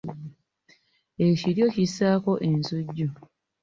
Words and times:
Ekiryo 1.27 1.65
kissaako 1.75 2.31
ensujju. 2.47 3.07